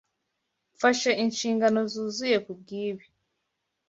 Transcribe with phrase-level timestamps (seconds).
[0.75, 3.05] Mfashe inshingano zuzuye kubwibi.